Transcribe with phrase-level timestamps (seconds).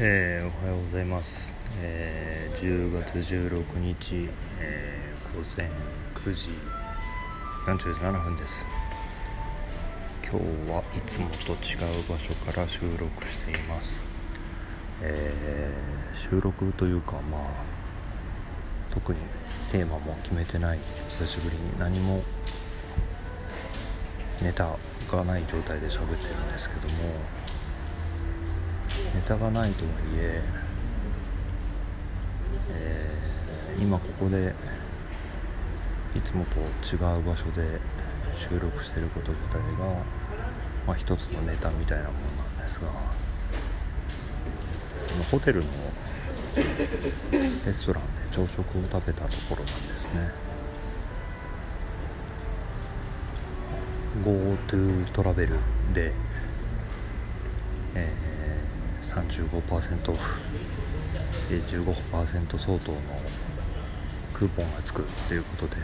[0.00, 4.28] えー、おはようございます、えー、10月16日、
[4.60, 5.68] えー、午前
[6.14, 6.50] 9時
[7.66, 8.64] 47分です。
[10.22, 14.00] 今日はいつもと違う場所から収録しています、
[15.02, 15.72] え、
[16.14, 17.40] 収録というかまあ
[18.94, 19.18] 特に
[19.72, 20.78] テーマも決めてない。
[21.10, 22.22] 久しぶりに何も
[24.40, 24.76] ネタ
[25.10, 26.88] がない状態で喋ってるんですけども
[29.18, 30.42] ネタがないとはいえ
[32.70, 34.54] えー、今ここで
[36.14, 37.80] いつもと違う場所で
[38.38, 39.60] 収録してること自体が、
[40.86, 42.86] まあ、一つのネタみたいなものなんですが
[45.32, 45.66] ホテルの
[47.66, 50.30] レストランで朝食を食べたところなんですね。
[54.24, 55.54] GoTo トラベル
[55.92, 56.12] で、
[57.96, 58.27] えー
[59.08, 60.40] 35%オフ。
[61.48, 62.98] で15%相当の
[64.34, 65.76] クーポンがつくということで。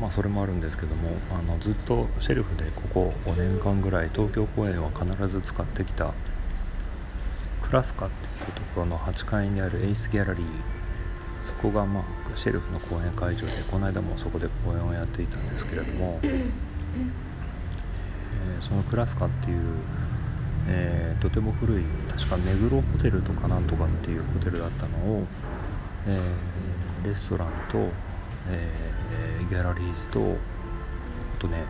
[0.00, 6.12] まあそれもあるんですけどもあのずっとシェルフでここ5年間ぐらい東京公演は必ず使ってきた。
[7.60, 10.46] クラスカっていうところの8階にあるエイスギャラリー。
[11.46, 12.04] そこがまあ
[12.36, 19.60] シェルフの公演会場でこの間もそこで公演をやっていたんですけれども、えー、そのクラスカっていう
[20.68, 25.24] えー、とても古い確か目黒ホテルとかなんとかっていうホテルだったのを、
[26.06, 27.88] えー、レストランと、
[28.48, 31.64] えー、ギャラリーズとあとね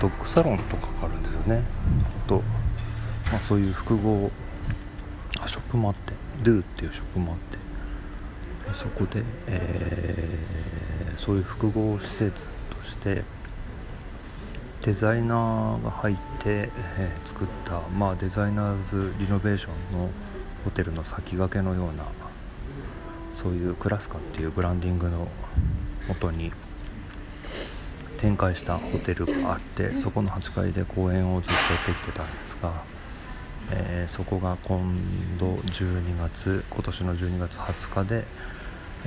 [0.00, 1.62] ドッグサロンとかがあるんですよね。
[2.26, 2.42] あと、
[3.30, 4.30] まあ、そういう複合
[5.40, 7.58] あショップもあってドゥっていうショップもあって
[8.74, 13.22] そこで、えー、そういう複合施設として
[14.84, 16.68] デザイナーが入って、
[16.98, 20.10] えー、作った、まあ、デザイナーズリノベーションの
[20.62, 22.04] ホテルの先駆けのような
[23.32, 25.28] そういうクラスカっていうブランディングの
[26.06, 26.52] もとに
[28.18, 32.70] 展開したホテルがあってそこの8階で公演をずっとやってきてたんですが、
[33.70, 34.78] えー、そこが今
[35.38, 38.24] 度12月今年の12月20日で、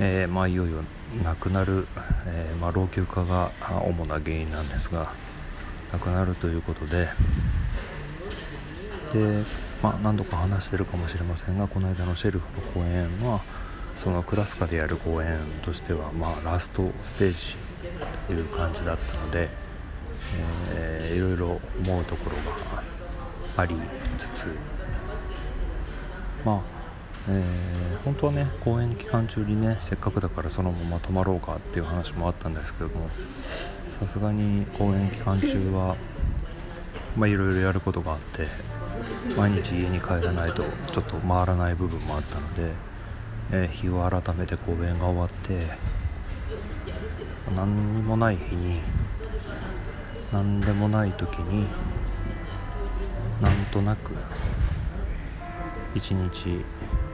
[0.00, 0.82] えー、まあ、いよいよ
[1.22, 1.86] なくなる、
[2.26, 3.52] えー、まあ、老朽化が
[3.84, 5.27] 主な原因なんですが。
[5.92, 7.08] なくなるということで
[9.12, 9.42] で、
[9.82, 13.40] まあ、何度か話してるかもしれませんがこの間のシェルフの公演は
[13.96, 17.56] そのクラスカでやる公演としては、まあ、ラストステージ
[18.26, 19.48] という感じだったので、
[20.74, 22.82] えー、いろいろ思うところが
[23.56, 23.74] あり
[24.16, 24.46] つつ
[26.44, 26.78] まあ
[27.30, 33.10] えー、本当はね公演期間中にねせっかくだからそのまま泊まろうかっていう話もあったんですけども
[33.98, 35.96] さすがに公演期間中は
[37.16, 38.46] まあいろいろやることがあって
[39.36, 42.72] 毎日家に帰らないとちょっと回らない部分もあったので、
[43.50, 45.66] えー、日を改めて公演が終わって
[47.56, 48.80] 何にもない日に
[50.32, 51.66] 何でもない時に
[53.40, 54.12] なんとなく
[55.96, 56.64] 一日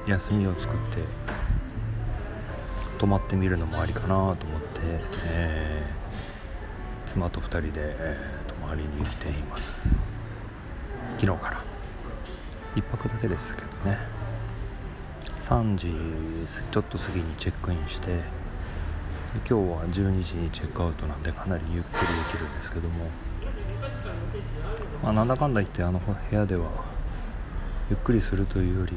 [0.06, 0.98] 休みを作って
[2.98, 4.46] 泊まってみるのもありかなと思って、
[5.24, 5.63] えー
[7.14, 9.72] 妻と2人で、えー、泊まりに来ています。
[11.16, 11.62] 昨日から。
[12.74, 13.98] 1泊だけですけどね。
[15.38, 15.94] 3時
[16.72, 18.18] ちょっと過ぎにチェックインして
[19.34, 23.06] 今日は12時にチェックアウトなんでかなりゆっくりできるんですけども、
[25.02, 26.68] まあ、なんだかんだ言ってあの部屋では
[27.90, 28.92] ゆっくりするというより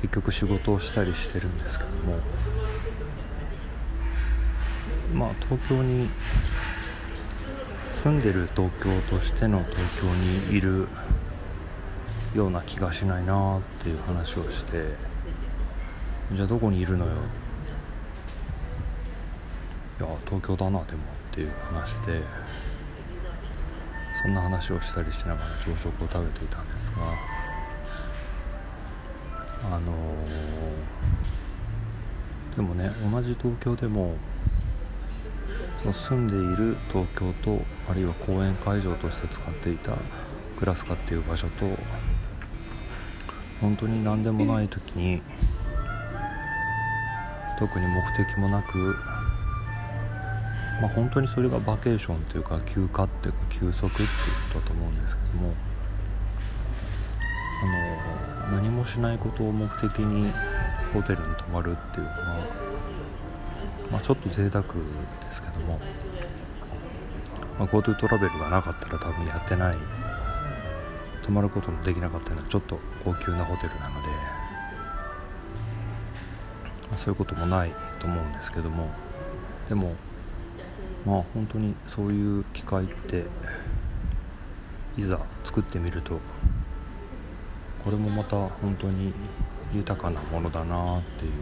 [0.00, 2.18] 結局仕事をしたりしてるんですけども。
[5.14, 6.08] まあ東京に
[7.90, 10.06] 住んでる東京としての東京
[10.50, 10.88] にいる
[12.34, 14.84] ような気がしないなっていう話をして
[16.32, 17.12] じゃあどこにいるのよ？
[20.00, 20.98] いや東京だなでも
[21.30, 22.22] っていう話で
[24.22, 26.96] そんな話をしたりしながら朝食を食べていたんですが
[29.74, 34.14] あのー、でもね同じ東京でも
[35.80, 39.92] その住んでいる東京とあるいは公演会場として使っていた
[40.58, 41.66] クラスカっていう場所と
[43.60, 45.22] 本当に何でもない時に
[47.58, 48.96] 特に目的もなく
[50.80, 54.08] まあ本当にそれがバケーションというか休暇っていうか休息っていう
[54.52, 55.54] ことだと思うんですけども
[58.50, 60.30] あの何もしないことを目的に
[60.92, 62.68] ホテルに泊まるっていうのは
[63.90, 64.72] まあ、ちょっと贅沢で
[65.30, 65.80] すけども、
[67.58, 69.76] ま、GoTo トラベルがなかったら多分やってない。
[71.22, 74.08] 泊まることのできなかったのはちょっと高級なホテルなので、
[76.88, 78.88] まあ、そういうこともないと思うんですけども。
[79.68, 79.94] でも
[81.04, 83.24] まあ本当にそういう機会って
[84.96, 86.18] いざ作ってみると
[87.84, 89.12] これもまた本当に
[89.74, 91.32] 豊かなものだなっていう。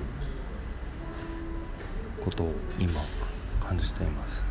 [2.26, 3.04] ことを今
[3.60, 4.44] 感じています。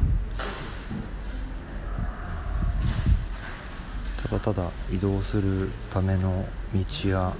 [4.23, 7.33] ただただ移動するための道や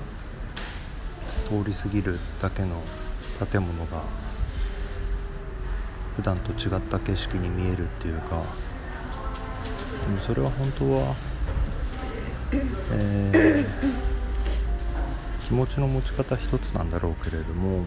[1.48, 2.82] 通り過ぎるだけの
[3.50, 4.04] 建物が
[6.18, 8.44] 普段と違った景色に見えるっていうか
[10.22, 11.16] それは本当は、
[12.92, 17.84] えー、気持ちの持ち方一つなんだろうけれども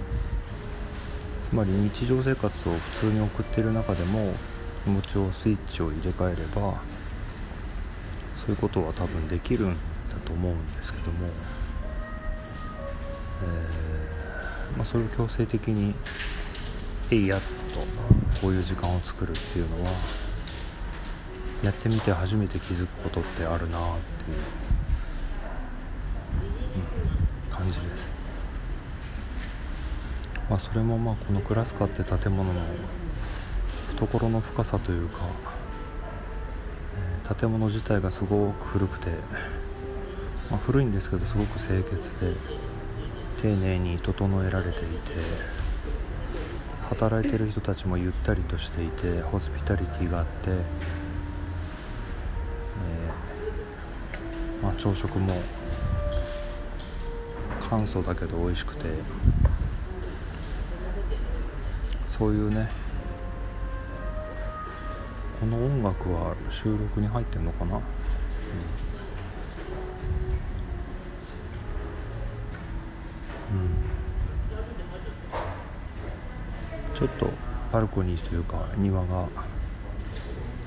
[1.48, 4.34] つまり日常生活を普通に送っている中でも
[4.84, 6.78] 気持ちをスイッチを入れ替えれば
[8.36, 9.74] そういうことは多分できるん
[10.10, 11.26] だと思うんですけども、
[13.42, 15.94] えー、まあ、それを強制的に
[17.10, 17.80] 「えいや」っと
[18.42, 19.90] こういう時間を作るっていうのは
[21.62, 23.82] やってみて初めて気づくことってあるなっ
[24.26, 24.36] ていう、
[27.46, 28.27] うん、感じです。
[30.50, 32.60] まあ、それもまあこのクラスカって建物の
[33.96, 35.18] 懐の深さというか、
[37.30, 39.10] え、建物自体がすごく古くて、
[40.50, 42.32] まあ、古いんですけどすごく清潔で
[43.42, 44.88] 丁寧に整えられていて
[46.88, 55.34] 働いてる人たちもゆったりとしていてホスピタリティがあって、えー、まあ、朝食も
[57.68, 58.86] 簡素だけど美味しくて
[62.18, 62.68] そういうね。
[65.40, 67.80] この音楽は収録に入ってんのかな、うん。
[67.80, 67.82] う
[76.92, 77.30] ん、ちょっと
[77.72, 79.28] バルコニーというか庭が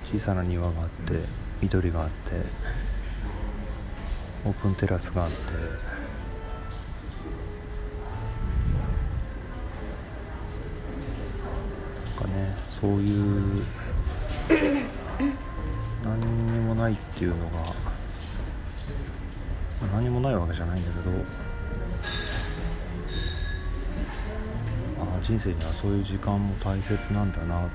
[0.05, 1.25] 小さな庭があって
[1.61, 2.15] 緑があって
[4.45, 5.35] オープンテラスがあって
[12.81, 13.63] そういう
[16.03, 17.75] 何にもないっていうのが
[19.93, 21.15] 何もないわけじゃないんだけど
[24.99, 27.69] あ人生にはそういう時間も大切なんだな、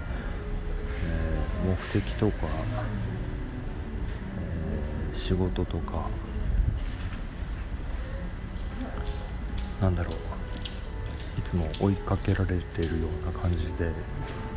[1.04, 2.48] えー、目的とか、
[5.12, 6.08] えー、仕事とか
[9.80, 10.14] なんだろう
[11.38, 13.92] いつも追いかけられてるような感じで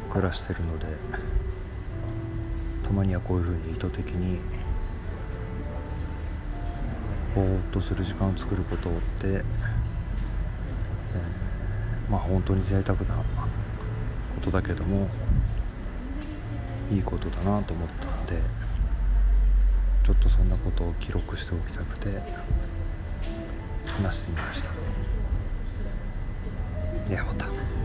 [0.10, 0.86] 暮らしてるので
[2.84, 4.40] たまにはこういうふうに意図的に
[7.36, 9.44] ぼーっとする時間を作ることって、えー
[12.10, 13.24] まあ本当に贅沢なこ
[14.42, 15.08] とだけども
[16.92, 18.42] いいことだなと思ったので
[20.04, 22.20] ちょっとそんなことを記録しておきたくて
[23.86, 24.70] 話してみました
[27.08, 27.79] ではまた。